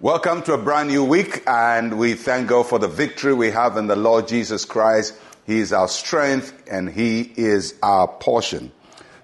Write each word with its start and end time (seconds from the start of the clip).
Welcome 0.00 0.42
to 0.42 0.52
a 0.52 0.58
brand 0.58 0.90
new 0.90 1.02
week, 1.02 1.42
and 1.44 1.98
we 1.98 2.14
thank 2.14 2.46
God 2.46 2.68
for 2.68 2.78
the 2.78 2.86
victory 2.86 3.34
we 3.34 3.50
have 3.50 3.76
in 3.76 3.88
the 3.88 3.96
Lord 3.96 4.28
Jesus 4.28 4.64
Christ. 4.64 5.12
He 5.44 5.58
is 5.58 5.72
our 5.72 5.88
strength 5.88 6.52
and 6.70 6.88
He 6.88 7.32
is 7.36 7.74
our 7.82 8.06
portion. 8.06 8.70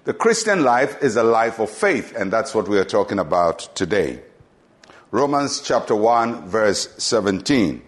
The 0.03 0.13
Christian 0.13 0.65
life 0.65 1.01
is 1.01 1.15
a 1.15 1.23
life 1.23 1.59
of 1.59 1.69
faith, 1.69 2.13
and 2.13 2.29
that's 2.29 2.53
what 2.53 2.67
we 2.67 2.77
are 2.77 2.83
talking 2.83 3.19
about 3.19 3.73
today. 3.73 4.21
Romans 5.11 5.61
chapter 5.61 5.95
1, 5.95 6.49
verse 6.49 6.93
17. 7.01 7.81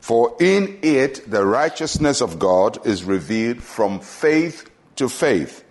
For 0.00 0.36
in 0.40 0.80
it 0.82 1.30
the 1.30 1.46
righteousness 1.46 2.20
of 2.20 2.40
God 2.40 2.84
is 2.84 3.04
revealed 3.04 3.62
from 3.62 4.00
faith 4.00 4.68
to 4.96 5.08
faith, 5.08 5.62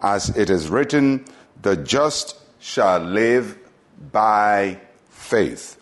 as 0.00 0.34
it 0.38 0.48
is 0.48 0.70
written, 0.70 1.26
the 1.60 1.76
just 1.76 2.34
shall 2.60 2.98
live 2.98 3.58
by 4.10 4.80
faith. 5.10 5.74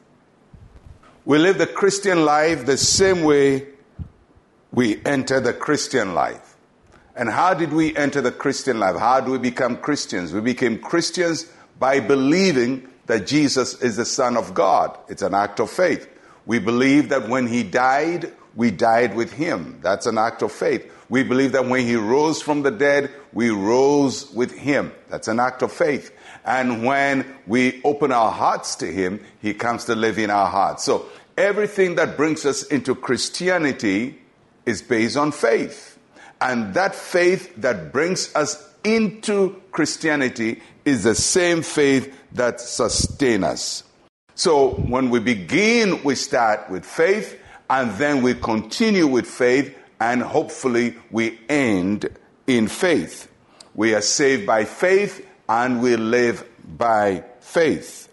We 1.27 1.39
live 1.39 1.59
the 1.59 1.67
Christian 1.67 2.25
life 2.25 2.67
the 2.67 2.77
same 2.77 3.25
way 3.25 3.67
we 4.71 5.05
enter 5.05 5.41
the 5.41 5.53
Christian 5.53 6.15
life. 6.15 6.57
And 7.17 7.29
how 7.29 7.53
did 7.53 7.73
we 7.73 7.97
enter 7.97 8.21
the 8.21 8.31
Christian 8.31 8.79
life? 8.79 8.95
How 8.95 9.21
do 9.21 9.33
we 9.33 9.39
become 9.39 9.77
Christians? 9.79 10.33
We 10.33 10.41
became 10.41 10.79
Christians 10.79 11.51
by 11.81 11.99
believing 11.99 12.89
that 13.07 13.27
Jesus 13.27 13.83
is 13.83 13.97
the 13.97 14.05
Son 14.05 14.37
of 14.37 14.55
God. 14.55 14.97
It's 15.09 15.23
an 15.23 15.35
act 15.35 15.59
of 15.59 15.69
faith. 15.69 16.09
We 16.47 16.61
believe 16.61 17.09
that 17.09 17.29
when 17.29 17.49
He 17.49 17.65
died, 17.65 18.33
we 18.55 18.71
died 18.71 19.17
with 19.17 19.33
Him. 19.33 19.81
That's 19.83 20.07
an 20.07 20.19
act 20.19 20.43
of 20.43 20.53
faith. 20.53 20.89
We 21.09 21.25
believe 21.25 21.51
that 21.53 21.67
when 21.67 21.85
He 21.85 21.97
rose 21.97 22.41
from 22.41 22.63
the 22.63 22.71
dead, 22.71 23.11
we 23.33 23.51
rose 23.51 24.31
with 24.31 24.53
Him. 24.53 24.93
That's 25.09 25.27
an 25.27 25.41
act 25.41 25.63
of 25.63 25.73
faith. 25.73 26.13
And 26.47 26.85
when 26.85 27.27
we 27.47 27.83
open 27.83 28.13
our 28.13 28.31
hearts 28.31 28.77
to 28.77 28.87
Him, 28.87 29.21
He 29.43 29.53
comes 29.53 29.85
to 29.87 29.95
live 29.97 30.19
in 30.19 30.31
our 30.31 30.47
hearts. 30.49 30.85
So 30.85 31.07
everything 31.37 31.97
that 31.97 32.17
brings 32.17 32.47
us 32.47 32.63
into 32.63 32.95
Christianity 32.95 34.19
is 34.65 34.81
based 34.81 35.17
on 35.17 35.33
faith. 35.33 35.99
And 36.41 36.73
that 36.75 36.95
faith 36.95 37.53
that 37.57 37.93
brings 37.93 38.35
us 38.37 38.63
into 38.85 39.61
Christianity 39.73 40.63
is 40.85 41.03
the 41.03 41.17
same 41.17 41.63
faith 41.63 42.17
that 42.33 42.61
sustains 42.61 43.45
us. 43.45 43.83
So 44.37 44.75
when 44.75 45.11
we 45.11 45.19
begin, 45.19 46.05
we 46.05 46.15
start 46.15 46.71
with 46.71 46.85
faith, 46.85 47.41
and 47.69 47.91
then 47.93 48.23
we 48.23 48.35
continue 48.35 49.07
with 49.07 49.27
faith, 49.27 49.77
and 49.99 50.23
hopefully 50.23 50.95
we 51.11 51.41
end 51.49 52.09
in 52.47 52.69
faith. 52.69 53.29
We 53.75 53.95
are 53.95 54.03
saved 54.03 54.47
by 54.47 54.65
faith, 54.65 55.26
and 55.49 55.81
we 55.81 55.97
live 55.97 56.45
by 56.65 57.25
faith. 57.41 58.09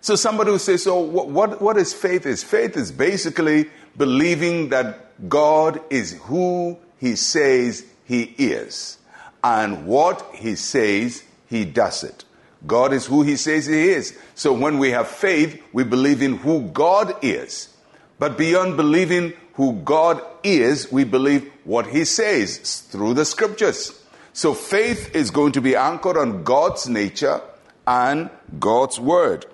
So 0.00 0.14
somebody 0.14 0.50
will 0.50 0.58
say, 0.58 0.76
so 0.76 1.00
what, 1.00 1.60
what, 1.60 1.76
is 1.76 1.92
faith? 1.92 2.26
Is 2.26 2.44
faith 2.44 2.76
is 2.76 2.92
basically 2.92 3.68
believing 3.96 4.68
that 4.68 5.28
God 5.28 5.80
is 5.90 6.20
who 6.22 6.78
he 6.98 7.16
says 7.16 7.84
he 8.04 8.22
is. 8.22 8.98
And 9.42 9.86
what 9.86 10.24
he 10.34 10.54
says, 10.56 11.24
he 11.48 11.64
does 11.64 12.04
it. 12.04 12.24
God 12.66 12.92
is 12.92 13.06
who 13.06 13.22
he 13.22 13.36
says 13.36 13.66
he 13.66 13.90
is. 13.90 14.16
So 14.34 14.52
when 14.52 14.78
we 14.78 14.90
have 14.90 15.08
faith, 15.08 15.62
we 15.72 15.84
believe 15.84 16.22
in 16.22 16.36
who 16.36 16.68
God 16.68 17.14
is. 17.22 17.74
But 18.18 18.38
beyond 18.38 18.76
believing 18.76 19.34
who 19.54 19.74
God 19.84 20.22
is, 20.42 20.90
we 20.90 21.04
believe 21.04 21.50
what 21.64 21.86
he 21.86 22.04
says 22.04 22.80
through 22.80 23.14
the 23.14 23.24
scriptures. 23.24 24.00
So 24.36 24.52
faith 24.52 25.16
is 25.16 25.30
going 25.30 25.52
to 25.52 25.62
be 25.62 25.74
anchored 25.76 26.18
on 26.18 26.44
God's 26.44 26.90
nature 26.90 27.40
and 27.86 28.28
God's 28.60 29.00
word. 29.00 29.46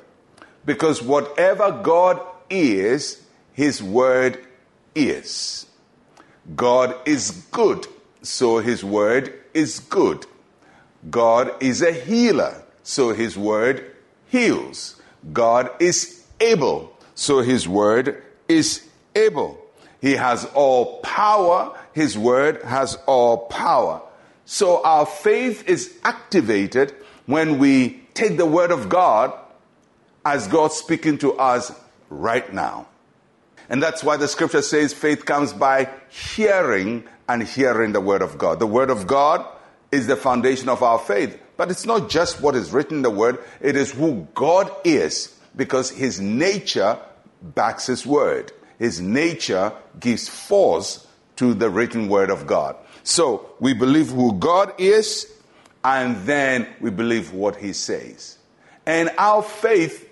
Because 0.64 1.00
whatever 1.00 1.70
God 1.70 2.20
is, 2.50 3.22
his 3.52 3.80
word 3.80 4.44
is. 4.96 5.66
God 6.56 6.96
is 7.06 7.46
good, 7.52 7.86
so 8.22 8.58
his 8.58 8.82
word 8.82 9.32
is 9.54 9.78
good. 9.78 10.26
God 11.08 11.62
is 11.62 11.80
a 11.80 11.92
healer, 11.92 12.64
so 12.82 13.14
his 13.14 13.38
word 13.38 13.94
heals. 14.26 15.00
God 15.32 15.70
is 15.78 16.24
able, 16.40 16.98
so 17.14 17.38
his 17.38 17.68
word 17.68 18.20
is 18.48 18.88
able. 19.14 19.64
He 20.00 20.14
has 20.14 20.44
all 20.46 20.98
power, 21.02 21.78
his 21.92 22.18
word 22.18 22.64
has 22.64 22.96
all 23.06 23.46
power. 23.46 24.02
So 24.52 24.82
our 24.84 25.06
faith 25.06 25.66
is 25.66 25.98
activated 26.04 26.94
when 27.24 27.58
we 27.58 28.02
take 28.12 28.36
the 28.36 28.44
word 28.44 28.70
of 28.70 28.90
God 28.90 29.32
as 30.26 30.46
God 30.46 30.72
speaking 30.72 31.16
to 31.18 31.32
us 31.38 31.72
right 32.10 32.52
now. 32.52 32.86
And 33.70 33.82
that's 33.82 34.04
why 34.04 34.18
the 34.18 34.28
scripture 34.28 34.60
says 34.60 34.92
faith 34.92 35.24
comes 35.24 35.54
by 35.54 35.88
hearing 36.10 37.04
and 37.26 37.42
hearing 37.42 37.92
the 37.92 38.02
word 38.02 38.20
of 38.20 38.36
God. 38.36 38.58
The 38.58 38.66
word 38.66 38.90
of 38.90 39.06
God 39.06 39.46
is 39.90 40.06
the 40.06 40.16
foundation 40.16 40.68
of 40.68 40.82
our 40.82 40.98
faith. 40.98 41.40
But 41.56 41.70
it's 41.70 41.86
not 41.86 42.10
just 42.10 42.42
what 42.42 42.54
is 42.54 42.72
written 42.72 42.98
in 42.98 43.02
the 43.02 43.08
word, 43.10 43.38
it 43.62 43.74
is 43.74 43.92
who 43.92 44.28
God 44.34 44.70
is 44.84 45.34
because 45.56 45.88
his 45.88 46.20
nature 46.20 46.98
backs 47.40 47.86
his 47.86 48.04
word. 48.04 48.52
His 48.78 49.00
nature 49.00 49.72
gives 49.98 50.28
force 50.28 51.06
to 51.36 51.54
the 51.54 51.70
written 51.70 52.10
word 52.10 52.28
of 52.28 52.46
God. 52.46 52.76
So 53.04 53.50
we 53.60 53.72
believe 53.74 54.10
who 54.10 54.34
God 54.34 54.72
is, 54.78 55.30
and 55.84 56.16
then 56.26 56.68
we 56.80 56.90
believe 56.90 57.32
what 57.32 57.56
He 57.56 57.72
says. 57.72 58.38
And 58.86 59.10
our 59.18 59.42
faith 59.42 60.08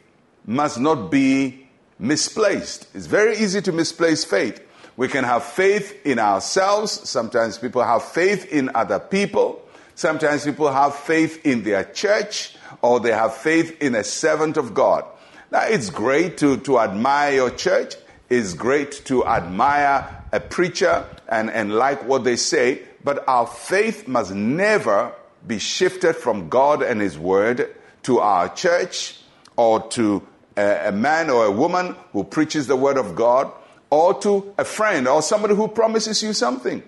must 0.46 0.78
not 0.78 1.10
be 1.10 1.68
misplaced. 1.98 2.88
It's 2.94 3.06
very 3.06 3.36
easy 3.36 3.60
to 3.62 3.72
misplace 3.72 4.24
faith. 4.24 4.66
We 4.96 5.08
can 5.08 5.24
have 5.24 5.44
faith 5.44 6.04
in 6.04 6.18
ourselves. 6.18 7.08
Sometimes 7.08 7.58
people 7.58 7.82
have 7.82 8.04
faith 8.04 8.52
in 8.52 8.70
other 8.74 8.98
people. 8.98 9.62
Sometimes 9.94 10.44
people 10.44 10.70
have 10.72 10.94
faith 10.94 11.44
in 11.46 11.62
their 11.62 11.84
church 11.84 12.56
or 12.82 13.00
they 13.00 13.12
have 13.12 13.34
faith 13.34 13.80
in 13.82 13.94
a 13.94 14.04
servant 14.04 14.56
of 14.56 14.74
God. 14.74 15.04
Now, 15.50 15.62
it's 15.62 15.90
great 15.90 16.38
to, 16.38 16.58
to 16.58 16.78
admire 16.78 17.34
your 17.34 17.50
church. 17.50 17.94
It's 18.30 18.54
great 18.54 18.92
to 19.06 19.26
admire 19.26 20.24
a 20.30 20.38
preacher 20.38 21.04
and, 21.28 21.50
and 21.50 21.74
like 21.74 22.04
what 22.04 22.22
they 22.22 22.36
say, 22.36 22.82
but 23.02 23.28
our 23.28 23.46
faith 23.46 24.06
must 24.06 24.32
never 24.32 25.12
be 25.44 25.58
shifted 25.58 26.14
from 26.14 26.48
God 26.48 26.80
and 26.82 27.00
His 27.00 27.18
Word 27.18 27.74
to 28.04 28.20
our 28.20 28.48
church 28.54 29.18
or 29.56 29.80
to 29.88 30.26
a, 30.56 30.88
a 30.88 30.92
man 30.92 31.28
or 31.28 31.44
a 31.44 31.50
woman 31.50 31.96
who 32.12 32.22
preaches 32.22 32.68
the 32.68 32.76
Word 32.76 32.98
of 32.98 33.16
God 33.16 33.50
or 33.90 34.14
to 34.20 34.54
a 34.56 34.64
friend 34.64 35.08
or 35.08 35.22
somebody 35.22 35.56
who 35.56 35.66
promises 35.66 36.22
you 36.22 36.32
something 36.32 36.84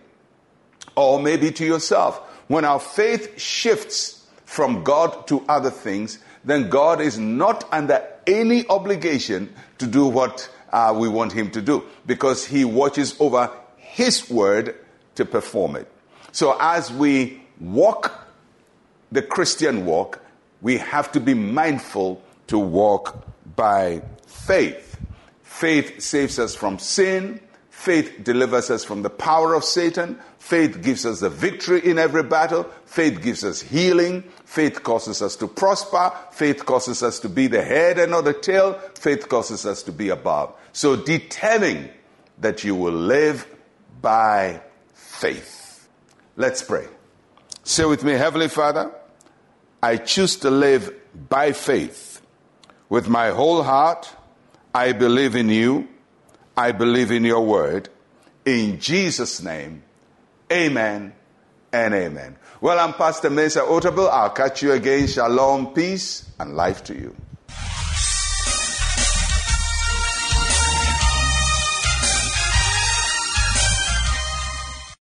or 0.94 1.20
maybe 1.20 1.50
to 1.50 1.64
yourself. 1.64 2.18
When 2.46 2.64
our 2.64 2.78
faith 2.78 3.40
shifts 3.40 4.24
from 4.44 4.84
God 4.84 5.26
to 5.26 5.44
other 5.48 5.70
things, 5.70 6.20
then 6.44 6.68
God 6.68 7.00
is 7.00 7.18
not 7.18 7.66
under 7.72 8.06
any 8.28 8.68
obligation 8.68 9.52
to 9.78 9.88
do 9.88 10.06
what 10.06 10.48
uh, 10.72 10.94
we 10.96 11.08
want 11.08 11.32
Him 11.32 11.50
to 11.50 11.62
do 11.62 11.84
because 12.06 12.46
He 12.46 12.64
watches 12.64 13.14
over 13.20 13.50
His 13.76 14.28
word 14.30 14.76
to 15.14 15.24
perform 15.24 15.76
it. 15.76 15.88
So 16.32 16.56
as 16.58 16.92
we 16.92 17.42
walk 17.60 18.26
the 19.10 19.22
Christian 19.22 19.84
walk, 19.84 20.20
we 20.62 20.78
have 20.78 21.12
to 21.12 21.20
be 21.20 21.34
mindful 21.34 22.22
to 22.46 22.58
walk 22.58 23.26
by 23.56 24.02
faith. 24.26 24.98
Faith 25.42 26.00
saves 26.00 26.38
us 26.38 26.54
from 26.54 26.78
sin. 26.78 27.40
Faith 27.72 28.22
delivers 28.22 28.70
us 28.70 28.84
from 28.84 29.02
the 29.02 29.10
power 29.10 29.54
of 29.54 29.64
Satan. 29.64 30.16
Faith 30.38 30.82
gives 30.82 31.04
us 31.04 31.20
the 31.20 31.30
victory 31.30 31.80
in 31.84 31.98
every 31.98 32.22
battle. 32.22 32.64
Faith 32.84 33.22
gives 33.22 33.42
us 33.42 33.62
healing. 33.62 34.22
Faith 34.44 34.84
causes 34.84 35.22
us 35.22 35.34
to 35.36 35.48
prosper. 35.48 36.12
Faith 36.30 36.64
causes 36.64 37.02
us 37.02 37.18
to 37.18 37.30
be 37.30 37.48
the 37.48 37.64
head 37.64 37.98
and 37.98 38.12
not 38.12 38.24
the 38.24 38.34
tail. 38.34 38.74
Faith 38.94 39.28
causes 39.28 39.64
us 39.64 39.82
to 39.82 39.90
be 39.90 40.10
above. 40.10 40.54
So 40.72 40.96
determine 40.96 41.90
that 42.38 42.62
you 42.62 42.76
will 42.76 42.92
live 42.92 43.48
by 44.00 44.60
faith. 44.92 45.88
Let's 46.36 46.62
pray. 46.62 46.86
Say 47.64 47.86
with 47.86 48.04
me, 48.04 48.12
Heavenly 48.12 48.48
Father, 48.48 48.92
I 49.82 49.96
choose 49.96 50.36
to 50.36 50.50
live 50.50 50.94
by 51.28 51.52
faith. 51.52 52.20
With 52.90 53.08
my 53.08 53.30
whole 53.30 53.62
heart, 53.62 54.14
I 54.74 54.92
believe 54.92 55.34
in 55.34 55.48
you. 55.48 55.88
I 56.56 56.72
believe 56.72 57.10
in 57.10 57.24
your 57.24 57.44
word. 57.44 57.88
In 58.44 58.78
Jesus' 58.80 59.42
name, 59.42 59.82
amen 60.52 61.14
and 61.72 61.94
amen. 61.94 62.36
Well, 62.60 62.78
I'm 62.78 62.92
Pastor 62.94 63.30
Mensa 63.30 63.60
Otabil. 63.60 64.08
I'll 64.10 64.30
catch 64.30 64.62
you 64.62 64.72
again. 64.72 65.06
Shalom, 65.06 65.72
peace, 65.74 66.30
and 66.38 66.54
life 66.54 66.84
to 66.84 66.94
you. 66.94 67.16